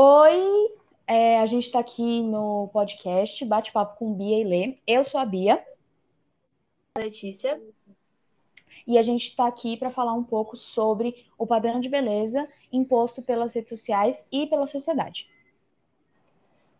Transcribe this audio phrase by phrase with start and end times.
[0.00, 0.76] Oi,
[1.08, 4.78] é, a gente está aqui no podcast Bate-Papo com Bia e Lê.
[4.86, 5.60] Eu sou a Bia.
[6.96, 7.60] Letícia.
[8.86, 13.20] E a gente está aqui para falar um pouco sobre o padrão de beleza imposto
[13.22, 15.28] pelas redes sociais e pela sociedade.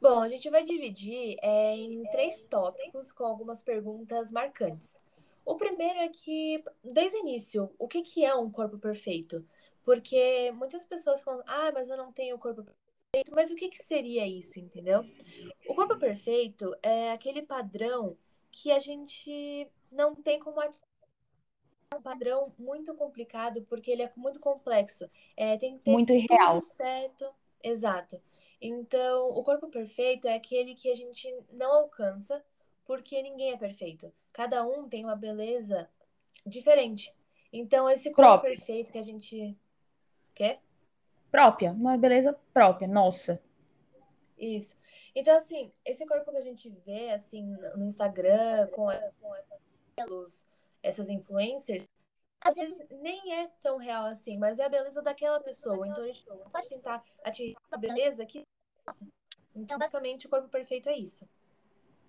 [0.01, 5.01] Bom, a gente vai dividir é, em três tópicos com algumas perguntas marcantes.
[5.45, 9.45] O primeiro é que, desde o início, o que, que é um corpo perfeito?
[9.85, 12.88] Porque muitas pessoas falam, ah, mas eu não tenho corpo perfeito.
[13.33, 15.03] Mas o que, que seria isso, entendeu?
[15.67, 18.19] O corpo perfeito é aquele padrão
[18.51, 20.61] que a gente não tem como
[21.95, 25.11] um padrão muito complicado porque ele é muito complexo.
[25.37, 26.59] É, tem que ter muito irreal.
[26.59, 27.27] tudo certo.
[27.63, 28.21] Exato.
[28.61, 32.45] Então, o corpo perfeito é aquele que a gente não alcança
[32.85, 34.13] porque ninguém é perfeito.
[34.33, 35.89] Cada um tem uma beleza
[36.45, 37.15] diferente.
[37.51, 38.55] Então, esse corpo Próprio.
[38.55, 39.57] perfeito que a gente
[40.35, 40.61] quer
[41.31, 43.41] própria, uma beleza própria, nossa.
[44.39, 44.77] Isso.
[45.15, 47.45] Então, assim, esse corpo que a gente vê, assim,
[47.77, 48.87] no Instagram, com,
[49.21, 49.35] com
[49.97, 50.47] essas,
[50.83, 51.85] essas influencers,
[52.41, 55.87] às vezes nem é tão real assim, mas é a beleza daquela pessoa.
[55.89, 58.43] Então, a gente pode tentar atingir a beleza que.
[59.55, 61.29] Então, basicamente, o corpo perfeito é isso.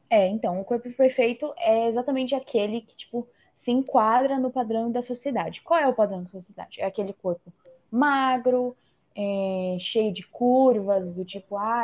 [0.10, 5.02] É, então, o corpo perfeito é exatamente aquele que, tipo, se enquadra no padrão da
[5.02, 5.62] sociedade.
[5.62, 6.80] Qual é o padrão da sociedade?
[6.80, 7.52] É aquele corpo
[7.92, 8.76] magro,
[9.22, 11.84] é, cheio de curvas, do tipo, ah,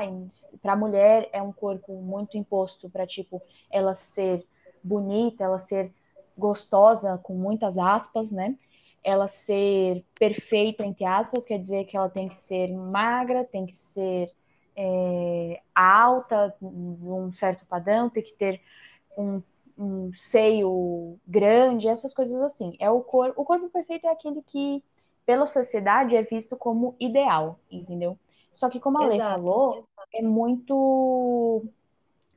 [0.62, 4.46] para a mulher é um corpo muito imposto para, tipo, ela ser
[4.82, 5.92] bonita, ela ser
[6.38, 8.58] gostosa, com muitas aspas, né?
[9.04, 13.76] Ela ser perfeita, entre aspas, quer dizer que ela tem que ser magra, tem que
[13.76, 14.32] ser
[14.74, 18.62] é, alta, um certo padrão, tem que ter
[19.18, 19.42] um,
[19.78, 22.78] um seio grande, essas coisas assim.
[22.80, 24.82] É o, cor, o corpo perfeito é aquele que
[25.26, 28.18] pela sociedade é visto como ideal, entendeu?
[28.54, 29.90] Só que como a Lei falou, exato.
[30.14, 31.66] é muito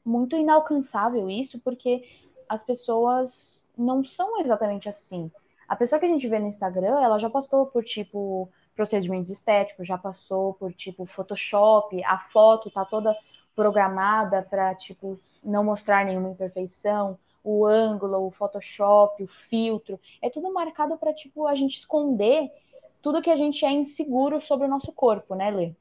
[0.05, 2.03] muito inalcançável isso, porque
[2.49, 5.31] as pessoas não são exatamente assim.
[5.69, 9.87] A pessoa que a gente vê no Instagram, ela já passou por tipo procedimentos estéticos,
[9.87, 13.15] já passou por tipo Photoshop, a foto tá toda
[13.55, 20.53] programada para tipo não mostrar nenhuma imperfeição, o ângulo, o Photoshop, o filtro, é tudo
[20.53, 22.51] marcado para tipo a gente esconder
[23.03, 25.75] tudo que a gente é inseguro sobre o nosso corpo, né, Lê?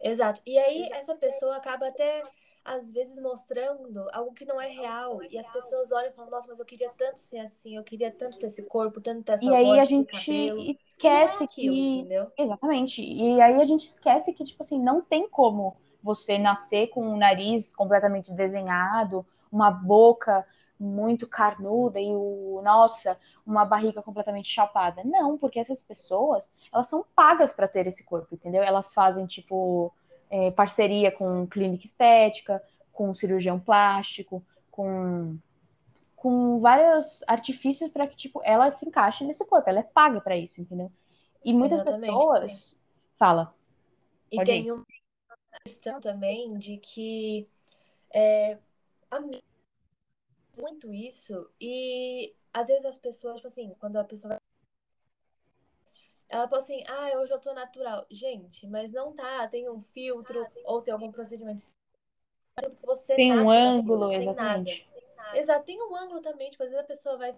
[0.00, 0.40] Exato.
[0.46, 2.22] E aí essa pessoa acaba até
[2.64, 6.48] às vezes mostrando algo que não é real e as pessoas olham e falam: "Nossa,
[6.48, 9.44] mas eu queria tanto ser assim, eu queria tanto ter esse corpo, tanto ter essa
[9.44, 10.60] e voz, aí a gente cabelo.
[10.60, 12.32] esquece é aquilo, que entendeu?
[12.38, 13.02] Exatamente.
[13.02, 17.16] E aí a gente esquece que tipo assim, não tem como você nascer com um
[17.16, 20.46] nariz completamente desenhado, uma boca
[20.80, 25.02] muito carnuda e o nossa, uma barriga completamente chapada.
[25.04, 28.62] Não, porque essas pessoas, elas são pagas para ter esse corpo, entendeu?
[28.62, 29.92] Elas fazem tipo
[30.30, 35.38] é, parceria com clínica estética, com cirurgião plástico, com
[36.16, 39.68] com vários artifícios para que tipo ela se encaixe nesse corpo.
[39.68, 40.90] Ela é paga para isso, entendeu?
[41.44, 42.12] E muitas Exatamente.
[42.12, 42.76] pessoas
[43.18, 43.54] fala.
[44.30, 44.72] E tem ir.
[44.72, 44.84] uma
[45.64, 47.48] questão também de que
[48.12, 48.58] é,
[49.10, 49.18] a
[50.60, 54.40] muito isso e às vezes as pessoas, tipo assim, quando a pessoa
[56.28, 58.06] ela fala assim, ah, hoje eu tô natural.
[58.08, 61.60] Gente, mas não tá, tem um filtro ou tem algum procedimento
[62.76, 64.86] que você tem um ângulo, sem exatamente.
[65.16, 65.38] nada.
[65.38, 67.36] Exato, tem um ângulo também, tipo, às vezes a pessoa vai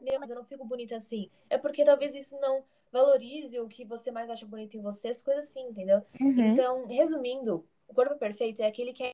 [0.00, 1.30] meu, mas eu não fico bonita assim.
[1.48, 5.22] É porque talvez isso não valorize o que você mais acha bonito em você, as
[5.22, 6.02] coisas assim, entendeu?
[6.20, 6.50] Uhum.
[6.50, 9.10] Então, resumindo, o corpo perfeito é aquele que é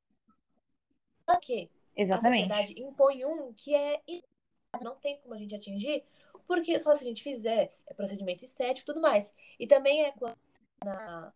[1.40, 2.50] que Exatamente.
[2.50, 4.00] A sociedade impõe um que é
[4.80, 6.04] não tem como a gente atingir,
[6.46, 9.34] porque só se a gente fizer é procedimento estético e tudo mais.
[9.58, 10.14] E também é
[10.84, 11.32] na,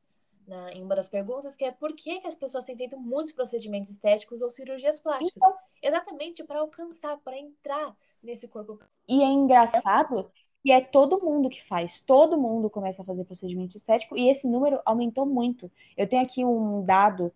[0.46, 3.32] na, em uma das perguntas que é por que, que as pessoas têm feito muitos
[3.32, 5.32] procedimentos estéticos ou cirurgias plásticas?
[5.36, 8.78] Então, Exatamente para alcançar, para entrar nesse corpo.
[9.08, 10.30] E é engraçado
[10.62, 14.46] que é todo mundo que faz, todo mundo começa a fazer procedimento estético e esse
[14.46, 15.68] número aumentou muito.
[15.96, 17.32] Eu tenho aqui um dado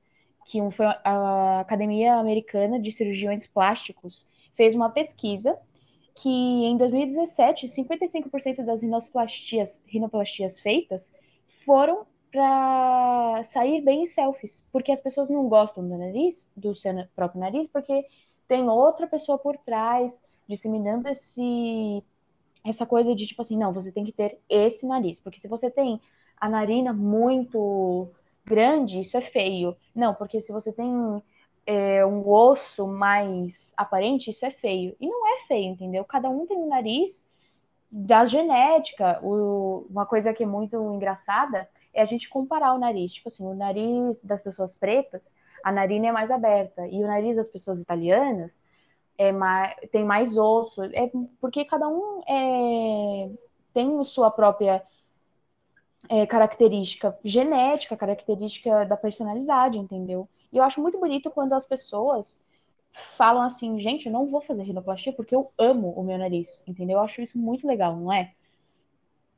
[0.46, 5.58] que foi a Academia Americana de Cirurgiões Plásticos fez uma pesquisa
[6.14, 11.10] que em 2017, 55% das rinoplastias, rinoplastias feitas
[11.64, 16.92] foram para sair bem em selfies, porque as pessoas não gostam do nariz, do seu
[17.14, 18.06] próprio nariz, porque
[18.48, 22.02] tem outra pessoa por trás disseminando esse
[22.64, 25.70] essa coisa de tipo assim, não, você tem que ter esse nariz, porque se você
[25.70, 26.00] tem
[26.36, 28.10] a narina muito
[28.46, 29.76] grande, isso é feio.
[29.94, 31.22] Não, porque se você tem
[31.66, 34.96] é, um osso mais aparente, isso é feio.
[35.00, 36.04] E não é feio, entendeu?
[36.04, 37.26] Cada um tem um nariz
[37.90, 39.20] da genética.
[39.22, 43.12] O, uma coisa que é muito engraçada é a gente comparar o nariz.
[43.14, 45.32] Tipo assim, o nariz das pessoas pretas,
[45.64, 48.62] a narina é mais aberta, e o nariz das pessoas italianas
[49.18, 50.82] é mais, tem mais osso.
[50.84, 51.10] É
[51.40, 53.30] porque cada um é,
[53.74, 54.82] tem sua própria
[56.08, 60.28] é, característica genética, característica da personalidade, entendeu?
[60.52, 62.38] E eu acho muito bonito quando as pessoas
[62.90, 66.98] falam assim, gente, eu não vou fazer rinoplastia porque eu amo o meu nariz, entendeu?
[66.98, 68.32] Eu acho isso muito legal, não é?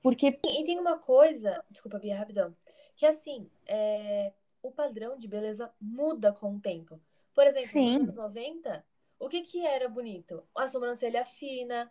[0.03, 0.38] Porque.
[0.47, 2.55] E tem uma coisa, desculpa, Bia, rapidão,
[2.97, 4.32] que assim, é,
[4.62, 7.00] o padrão de beleza muda com o tempo.
[7.35, 7.99] Por exemplo, Sim.
[7.99, 8.85] nos anos 90,
[9.19, 10.43] o que que era bonito?
[10.56, 11.91] A sobrancelha fina.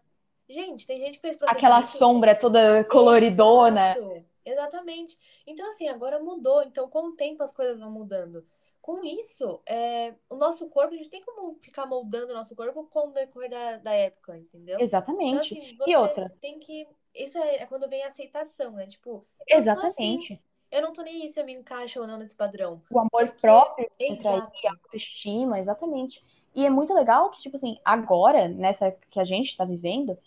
[0.50, 3.98] Gente, tem gente que fez Aquela sombra toda coloridona.
[3.98, 5.18] Exato, exatamente.
[5.46, 6.64] Então, assim, agora mudou.
[6.64, 8.46] Então, com o tempo as coisas vão mudando
[8.88, 12.86] com isso, é, o nosso corpo, a gente tem como ficar moldando o nosso corpo
[12.86, 14.80] com o decorrer da, da época, entendeu?
[14.80, 15.54] Exatamente.
[15.54, 16.34] Então, assim, e outra?
[16.40, 16.88] Tem que.
[17.14, 18.88] Isso é, é, quando vem a aceitação, né?
[18.88, 20.34] Tipo, exatamente.
[20.34, 20.40] Assim,
[20.72, 22.82] eu não tô nem aí se eu me encaixo ou não nesse padrão.
[22.90, 23.42] O amor porque...
[23.42, 24.54] próprio, Exato.
[24.66, 26.24] a autoestima, exatamente.
[26.56, 30.18] E é muito legal que, tipo assim, agora, nessa que a gente tá vivendo,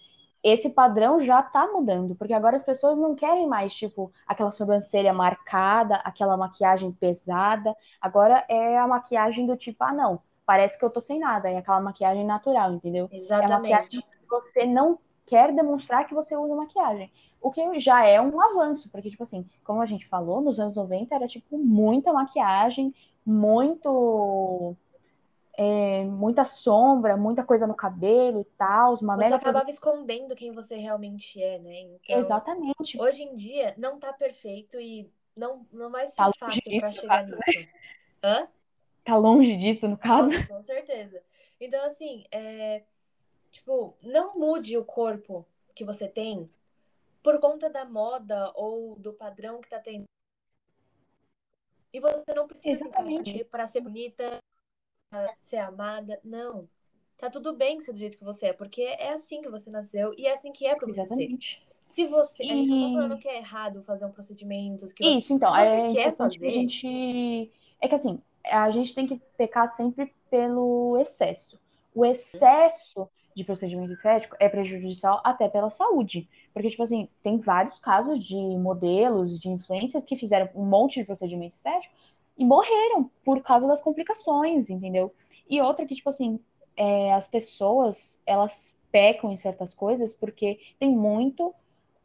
[0.43, 5.13] esse padrão já tá mudando, porque agora as pessoas não querem mais, tipo, aquela sobrancelha
[5.13, 7.75] marcada, aquela maquiagem pesada.
[8.01, 11.59] Agora é a maquiagem do tipo, ah, não, parece que eu tô sem nada, é
[11.59, 13.09] aquela maquiagem natural, entendeu?
[13.13, 13.51] Exatamente.
[13.51, 17.13] É a maquiagem que você não quer demonstrar que você usa maquiagem.
[17.41, 20.75] O que já é um avanço, porque, tipo assim, como a gente falou, nos anos
[20.75, 22.95] 90 era, tipo, muita maquiagem,
[23.25, 24.77] muito
[25.63, 28.95] é, muita sombra, muita coisa no cabelo e tal.
[28.95, 31.81] Uma você acabava escondendo quem você realmente é, né?
[31.81, 32.99] Então, Exatamente.
[32.99, 37.27] Hoje em dia não tá perfeito e não, não vai ser tá fácil para chegar
[37.27, 37.59] caso, nisso.
[37.61, 37.69] Né?
[38.25, 38.49] Hã?
[39.05, 40.31] Tá longe disso, no caso.
[40.31, 41.23] Nossa, com certeza.
[41.61, 42.83] Então, assim, é...
[43.51, 46.49] tipo, não mude o corpo que você tem
[47.23, 50.05] por conta da moda ou do padrão que tá tendo.
[51.93, 53.45] E você não precisa Exatamente.
[53.45, 54.41] para ser bonita,
[55.41, 56.21] ser amada.
[56.25, 56.69] Não.
[57.19, 60.15] Tá tudo bem ser do jeito que você é, porque é assim que você nasceu
[60.17, 61.61] e é assim que é pra você Exatamente.
[61.63, 61.71] ser.
[61.83, 62.45] Se você.
[62.45, 62.51] E...
[62.51, 64.87] A gente não tá falando que é errado fazer um procedimento.
[64.95, 65.55] Que Isso, você, então.
[65.55, 66.39] Se você é quer fazer.
[66.39, 67.53] Que a gente...
[67.81, 71.59] É que assim, a gente tem que pecar sempre pelo excesso.
[71.95, 76.29] O excesso de procedimento estético é prejudicial até pela saúde.
[76.53, 81.07] Porque, tipo assim, tem vários casos de modelos, de influências que fizeram um monte de
[81.07, 81.95] procedimento estético
[82.41, 85.15] e morreram por causa das complicações, entendeu?
[85.49, 86.41] E outra que, tipo assim,
[86.75, 91.55] é, as pessoas, elas pecam em certas coisas porque tem muito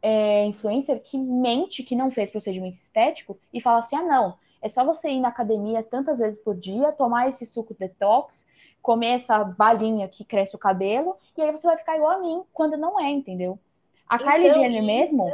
[0.02, 4.68] é, influencer que mente que não fez procedimento estético e fala assim, ah, não, é
[4.68, 8.44] só você ir na academia tantas vezes por dia, tomar esse suco detox,
[8.82, 12.44] comer essa balinha que cresce o cabelo, e aí você vai ficar igual a mim,
[12.52, 13.58] quando não é, entendeu?
[14.06, 15.24] A então, Kylie Jenner mesmo...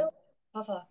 [0.53, 0.87] Pode falar.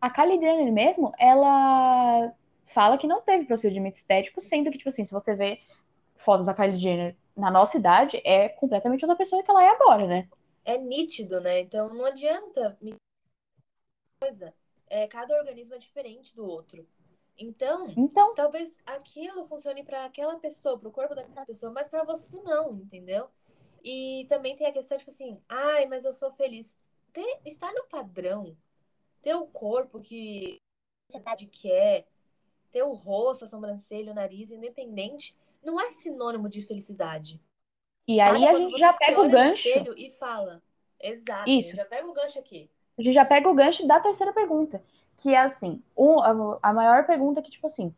[0.00, 2.32] A Kylie Jenner mesmo, ela
[2.66, 5.60] fala que não teve procedimento estético, sendo que, tipo assim, se você vê
[6.16, 10.06] fotos da Kylie Jenner na nossa idade, é completamente outra pessoa que ela é agora,
[10.06, 10.28] né?
[10.64, 11.60] É nítido, né?
[11.60, 12.76] Então não adianta
[14.20, 14.54] coisa.
[14.88, 16.86] É, cada organismo é diferente do outro.
[17.38, 22.02] Então, então, talvez aquilo funcione para aquela pessoa, para o corpo daquela pessoa, mas para
[22.02, 23.28] você não, entendeu?
[23.84, 26.78] E também tem a questão, tipo assim, ai, mas eu sou feliz.
[27.12, 28.56] Ter, estar no padrão,
[29.22, 30.56] ter o corpo que
[31.08, 32.06] a sociedade quer,
[32.76, 37.40] ter o rosto, a sobrancelha, o nariz independente, não é sinônimo de felicidade.
[38.06, 39.66] E aí a gente já pega o gancho.
[39.96, 40.62] e fala.
[41.00, 41.48] Exato.
[41.48, 41.74] Isso.
[41.74, 42.70] Já pega o gancho aqui.
[42.98, 44.84] A gente já pega o gancho da terceira pergunta,
[45.16, 47.94] que é assim, um, a, a maior pergunta é que, tipo assim,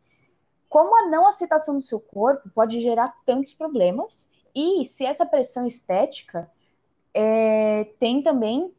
[0.69, 5.67] como a não aceitação do seu corpo pode gerar tantos problemas e se essa pressão
[5.67, 6.49] estética
[7.13, 8.73] é, tem também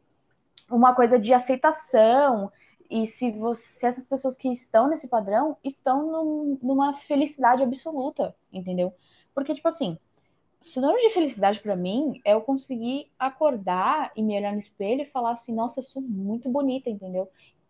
[0.67, 2.51] uma coisa de aceitação
[2.91, 8.35] e se, você, se essas pessoas que estão nesse padrão estão num, numa felicidade absoluta,
[8.51, 8.93] entendeu?
[9.33, 9.97] Porque, tipo assim,
[10.61, 15.05] sinônimo de felicidade para mim é eu conseguir acordar e me olhar no espelho e
[15.05, 17.29] falar assim, nossa, eu sou muito bonita, entendeu?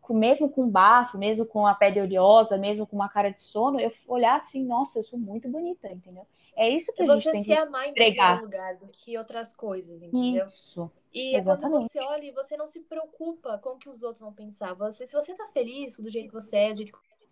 [0.10, 3.92] Mesmo com bafo, mesmo com a pele oleosa, mesmo com uma cara de sono, eu
[4.08, 6.28] olhar assim, nossa, eu sou muito bonita, entendeu?
[6.56, 9.54] É isso que a você gente tem se amar em primeiro lugar do que outras
[9.54, 10.46] coisas, entendeu?
[10.46, 10.92] Isso.
[11.14, 14.22] E é quando você olha e você não se preocupa com o que os outros
[14.22, 14.74] vão pensar.
[14.76, 17.28] Você, se você tá feliz do jeito que você é, do jeito que...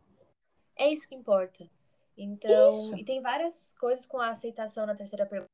[0.76, 1.70] é isso que importa.
[2.18, 2.98] Então, isso.
[2.98, 5.50] e tem várias coisas com a aceitação na terceira pergunta.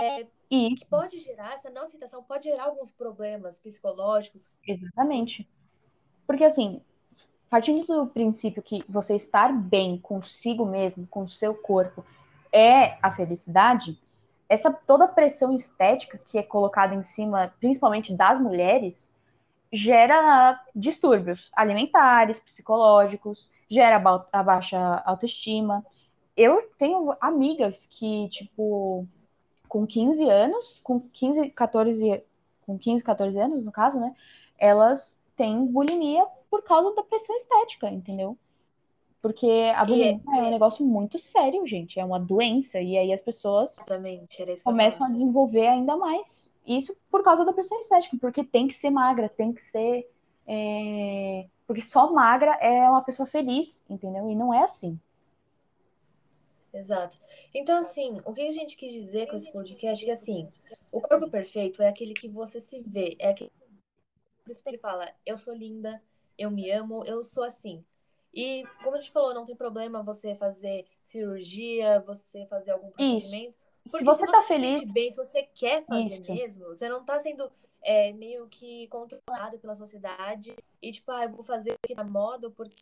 [0.00, 4.48] É, que pode gerar, essa não aceitação pode gerar alguns problemas psicológicos.
[4.64, 5.48] Exatamente.
[6.26, 6.82] Porque assim,
[7.48, 12.04] partindo do princípio que você estar bem consigo mesmo, com o seu corpo,
[12.52, 13.98] é a felicidade,
[14.48, 19.10] essa toda pressão estética que é colocada em cima, principalmente das mulheres,
[19.72, 25.84] gera distúrbios alimentares, psicológicos, gera a baixa autoestima.
[26.36, 29.06] Eu tenho amigas que, tipo,
[29.68, 32.22] com 15 anos, com 15, 14,
[32.64, 34.14] com 15, 14 anos, no caso, né?
[34.58, 38.38] Elas têm bulimia por causa da pressão estética, entendeu?
[39.26, 41.98] Porque a bulimia e, é um negócio muito sério, gente.
[41.98, 42.80] É uma doença.
[42.80, 43.76] E aí as pessoas
[44.62, 46.52] começam a desenvolver ainda mais.
[46.64, 50.08] Isso por causa da pressão estética, porque tem que ser magra, tem que ser.
[50.46, 51.48] É...
[51.66, 54.30] Porque só magra é uma pessoa feliz, entendeu?
[54.30, 54.96] E não é assim.
[56.72, 57.18] Exato.
[57.52, 60.48] Então, assim, o que a gente quis dizer com esse podcast é que, assim,
[60.92, 63.50] o corpo perfeito é aquele que você se vê, é aquele...
[64.44, 66.00] Por isso que ele fala, eu sou linda,
[66.38, 67.84] eu me amo, eu sou assim.
[68.36, 73.56] E, como a gente falou, não tem problema você fazer cirurgia, você fazer algum procedimento.
[73.82, 76.30] Porque se você, se você tá feliz bem, se você quer fazer Isso.
[76.30, 77.50] mesmo, você não tá sendo
[77.82, 82.50] é, meio que controlado pela sociedade e, tipo, ah, eu vou fazer aqui na moda
[82.50, 82.76] porque.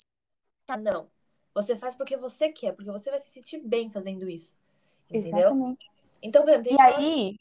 [0.68, 1.06] Ah, não.
[1.54, 4.56] Você faz porque você quer, porque você vai se sentir bem fazendo isso.
[5.08, 5.38] Entendeu?
[5.38, 5.90] Exatamente.
[6.20, 7.38] Então, por exemplo, e aí,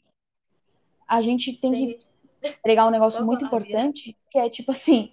[1.08, 1.98] a gente tem, tem...
[1.98, 5.10] que pregar um negócio muito importante, que é tipo assim,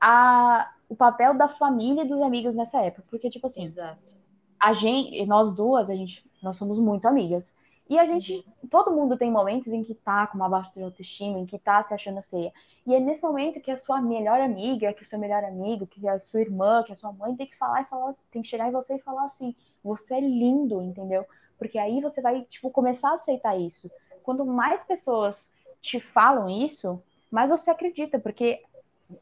[0.00, 3.06] a, o papel da família e dos amigos nessa época.
[3.08, 4.14] Porque, tipo assim, Exato.
[4.60, 7.50] a gente, nós duas, a gente, nós somos muito amigas.
[7.88, 8.68] E a gente, uhum.
[8.68, 11.82] todo mundo tem momentos em que tá com uma baixa de autoestima, em que tá
[11.82, 12.52] se achando feia.
[12.86, 16.06] E é nesse momento que a sua melhor amiga, que o seu melhor amigo, que
[16.06, 18.68] a sua irmã, que a sua mãe tem que falar e falar, tem que chegar
[18.68, 21.24] em você e falar assim: você é lindo, entendeu?
[21.56, 23.90] Porque aí você vai, tipo, começar a aceitar isso.
[24.22, 25.48] Quanto mais pessoas
[25.80, 28.62] te falam isso, mais você acredita, porque,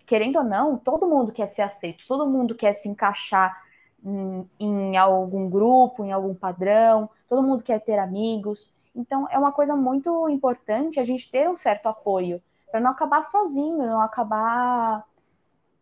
[0.07, 3.63] querendo ou não, todo mundo quer ser aceito, todo mundo quer se encaixar
[4.05, 8.71] em, em algum grupo, em algum padrão, todo mundo quer ter amigos.
[8.95, 13.23] Então, é uma coisa muito importante a gente ter um certo apoio para não acabar
[13.25, 15.05] sozinho, não acabar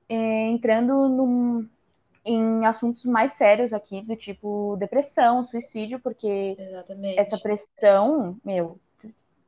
[0.09, 1.69] é, entrando num,
[2.25, 7.19] em assuntos mais sérios aqui, do tipo depressão, suicídio, porque Exatamente.
[7.19, 8.79] essa pressão, meu,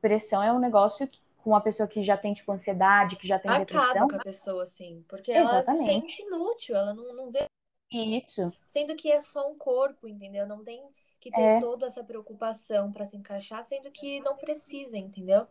[0.01, 3.39] pressão é um negócio que, com uma pessoa que já tem, tipo, ansiedade, que já
[3.39, 3.91] tem Acaba depressão.
[3.91, 5.69] Acaba com a pessoa, assim, porque Exatamente.
[5.69, 7.45] ela se sente inútil, ela não, não vê.
[7.91, 8.51] Isso.
[8.67, 10.47] Sendo que é só um corpo, entendeu?
[10.47, 10.81] Não tem
[11.19, 11.59] que ter é.
[11.59, 15.45] toda essa preocupação para se encaixar, sendo que não precisa, entendeu?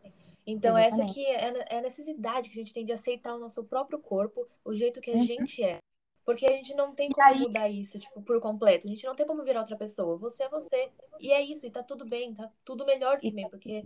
[0.46, 1.04] Então, Exatamente.
[1.04, 3.98] essa que é, é a necessidade que a gente tem de aceitar o nosso próprio
[3.98, 5.24] corpo, o jeito que a uhum.
[5.24, 5.78] gente é.
[6.24, 7.40] Porque a gente não tem como aí...
[7.40, 8.86] mudar isso, tipo, por completo.
[8.86, 10.16] A gente não tem como virar outra pessoa.
[10.16, 10.90] Você é você.
[11.18, 13.84] E é isso, e tá tudo bem, tá tudo melhor também, porque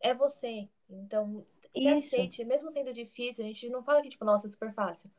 [0.00, 0.68] é você.
[0.90, 1.44] Então,
[1.74, 2.06] se isso.
[2.06, 5.10] aceite, mesmo sendo difícil, a gente não fala que, tipo, nossa, é super fácil.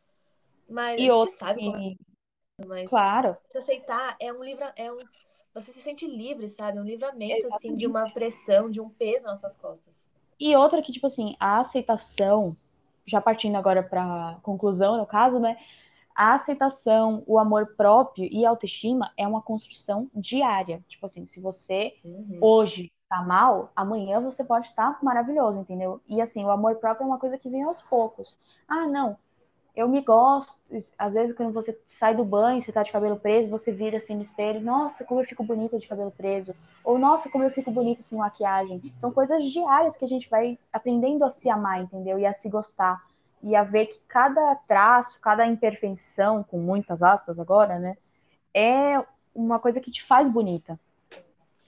[0.70, 1.36] Mas e a gente outro...
[1.36, 1.96] sabe como é.
[2.66, 3.36] Mas claro.
[3.50, 5.00] se aceitar é um livro, é um.
[5.54, 6.78] Você se sente livre, sabe?
[6.78, 7.56] É um livramento, Exatamente.
[7.56, 10.10] assim, de uma pressão, de um peso nas suas costas.
[10.40, 12.56] E outra que, tipo assim, a aceitação,
[13.06, 15.58] já partindo agora para conclusão, no caso, né?
[16.16, 20.84] A aceitação, o amor próprio e a autoestima é uma construção diária.
[20.88, 22.38] Tipo assim, se você uhum.
[22.42, 26.00] hoje tá mal, amanhã você pode estar tá maravilhoso, entendeu?
[26.08, 28.38] E assim, o amor próprio é uma coisa que vem aos poucos.
[28.66, 29.18] Ah, não,
[29.76, 30.58] eu me gosto.
[30.98, 34.16] Às vezes, quando você sai do banho, você tá de cabelo preso, você vira assim
[34.16, 36.56] no espelho, nossa, como eu fico bonita de cabelo preso.
[36.86, 38.82] Ou, nossa, como eu fico bonita sem maquiagem.
[38.98, 42.18] São coisas diárias que a gente vai aprendendo a se amar, entendeu?
[42.18, 43.04] E a se gostar.
[43.44, 47.98] E a ver que cada traço, cada imperfeição, com muitas aspas agora, né?
[48.54, 49.04] É
[49.36, 50.80] uma coisa que te faz bonita.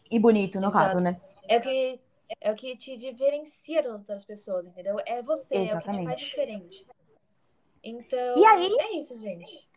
[0.09, 0.85] E bonito, no Exato.
[0.85, 1.19] caso, né?
[1.47, 1.99] É o que
[2.41, 4.97] é o que te diferencia das outras pessoas, entendeu?
[5.05, 5.73] É você, Exatamente.
[5.73, 6.87] é o que te faz diferente.
[7.83, 9.67] Então, e aí, é isso, gente.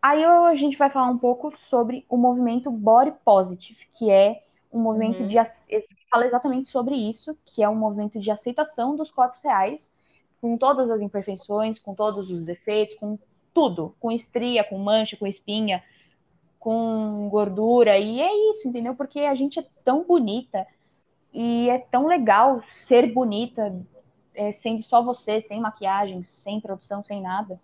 [0.00, 4.78] Aí a gente vai falar um pouco sobre o movimento Body Positive, que é um
[4.80, 5.28] movimento uhum.
[5.28, 5.36] de
[6.08, 9.92] fala exatamente sobre isso, que é um movimento de aceitação dos corpos reais,
[10.40, 13.18] com todas as imperfeições, com todos os defeitos, com
[13.52, 15.82] tudo, com estria, com mancha, com espinha,
[16.58, 18.94] com gordura, e é isso, entendeu?
[18.94, 20.66] Porque a gente é tão bonita
[21.32, 23.74] e é tão legal ser bonita
[24.34, 27.60] é, sendo só você, sem maquiagem, sem produção, sem nada.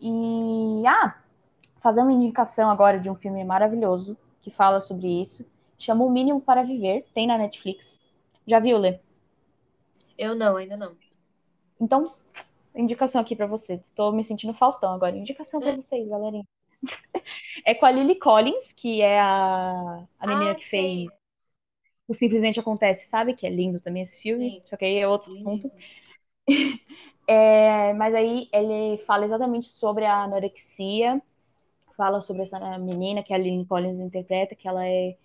[0.00, 1.18] E, ah,
[1.80, 5.44] fazer uma indicação agora de um filme maravilhoso que fala sobre isso.
[5.78, 8.00] Chama O Mínimo para Viver, tem na Netflix.
[8.46, 8.98] Já viu, Lê?
[10.16, 10.96] Eu não, ainda não.
[11.80, 12.14] Então,
[12.74, 13.74] indicação aqui para você.
[13.74, 15.16] Estou me sentindo Faustão agora.
[15.16, 16.44] Indicação para vocês, galerinha.
[17.64, 21.08] é com a Lily Collins, que é a, a menina ah, que sei.
[21.08, 21.21] fez
[22.08, 23.34] o Simplesmente Acontece, sabe?
[23.34, 24.62] Que é lindo também esse filme, Sim.
[24.66, 25.68] só que aí é outro ponto.
[27.26, 31.20] é, mas aí ele fala exatamente sobre a anorexia,
[31.96, 35.16] fala sobre essa menina que a Lynn Collins interpreta, que ela é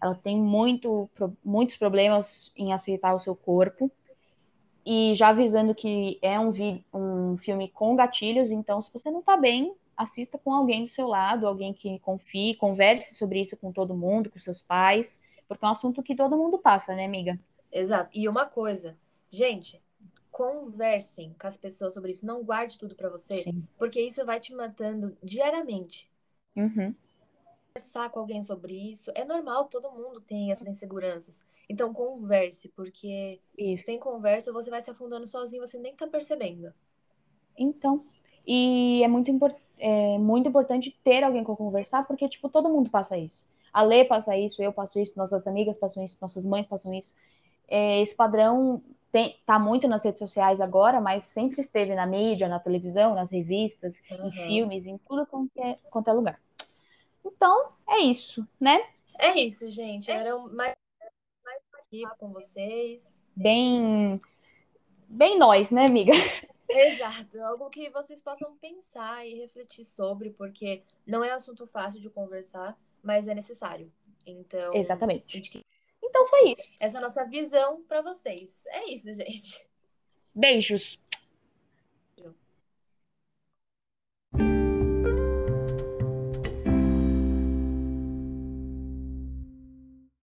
[0.00, 1.10] ela tem muito,
[1.44, 3.90] muitos problemas em aceitar o seu corpo.
[4.86, 9.20] E já avisando que é um, vi um filme com gatilhos, então se você não
[9.20, 13.70] tá bem, assista com alguém do seu lado, alguém que confie, converse sobre isso com
[13.70, 17.38] todo mundo, com seus pais, porque é um assunto que todo mundo passa, né, amiga?
[17.72, 18.10] Exato.
[18.16, 18.96] E uma coisa,
[19.30, 19.82] gente,
[20.30, 23.66] conversem com as pessoas sobre isso, não guarde tudo para você, Sim.
[23.76, 26.10] porque isso vai te matando diariamente.
[26.54, 26.94] Uhum.
[27.74, 31.42] Conversar com alguém sobre isso é normal, todo mundo tem essas inseguranças.
[31.68, 33.86] Então converse, porque isso.
[33.86, 36.72] sem conversa você vai se afundando sozinho, você nem tá percebendo.
[37.56, 38.06] Então,
[38.46, 42.90] e é muito, import é muito importante ter alguém com conversar, porque, tipo, todo mundo
[42.90, 43.46] passa isso.
[43.72, 47.14] A Lê passa isso, eu passo isso, nossas amigas passam isso, nossas mães passam isso.
[47.68, 48.82] É, esse padrão
[49.12, 53.30] tem, tá muito nas redes sociais agora, mas sempre esteve na mídia, na televisão, nas
[53.30, 54.28] revistas, uhum.
[54.28, 56.40] em filmes, em tudo quanto é, quanto é lugar.
[57.24, 58.80] Então, é isso, né?
[59.18, 60.10] É isso, gente.
[60.10, 60.76] Era mais,
[61.44, 63.20] mais aqui com vocês.
[63.34, 64.20] Bem.
[65.08, 66.12] Bem nós, né, amiga?
[66.68, 72.10] Exato, algo que vocês possam pensar e refletir sobre, porque não é assunto fácil de
[72.10, 73.90] conversar, mas é necessário.
[74.26, 75.24] Então, exatamente.
[75.32, 75.64] Gente...
[76.04, 76.68] Então foi isso.
[76.78, 78.66] Essa é a nossa visão para vocês.
[78.66, 79.66] É isso, gente.
[80.34, 81.00] Beijos.